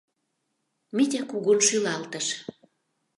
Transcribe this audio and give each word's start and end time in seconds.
Митя 0.95 1.21
кугун 1.29 1.59
шӱлалтыш. 1.67 2.27